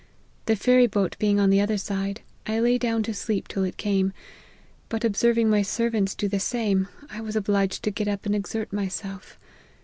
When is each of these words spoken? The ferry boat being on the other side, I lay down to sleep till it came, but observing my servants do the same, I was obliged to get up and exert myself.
The 0.47 0.55
ferry 0.55 0.87
boat 0.87 1.15
being 1.19 1.39
on 1.39 1.51
the 1.51 1.61
other 1.61 1.77
side, 1.77 2.21
I 2.47 2.59
lay 2.59 2.79
down 2.79 3.03
to 3.03 3.13
sleep 3.13 3.47
till 3.47 3.63
it 3.63 3.77
came, 3.77 4.13
but 4.89 5.03
observing 5.05 5.47
my 5.47 5.61
servants 5.61 6.15
do 6.15 6.27
the 6.27 6.39
same, 6.39 6.87
I 7.11 7.21
was 7.21 7.35
obliged 7.35 7.83
to 7.83 7.91
get 7.91 8.07
up 8.07 8.25
and 8.25 8.33
exert 8.33 8.73
myself. 8.73 9.37